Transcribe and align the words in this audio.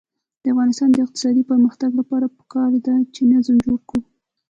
د 0.41 0.45
افغانستان 0.53 0.89
د 0.91 0.97
اقتصادي 1.05 1.43
پرمختګ 1.51 1.91
لپاره 1.99 2.33
پکار 2.37 2.71
ده 2.85 2.95
چې 3.13 3.21
نظم 3.33 3.55
جوړ 3.65 3.79
کړو. 3.89 4.01